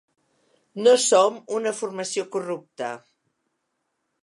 No 0.87 0.93
som 1.03 1.37
una 1.59 1.75
formació 1.81 2.25
corrupta. 2.37 2.91